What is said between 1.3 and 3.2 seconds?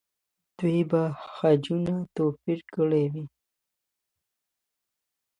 خجونه توپیر کړي